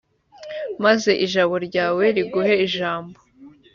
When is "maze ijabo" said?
0.83-1.55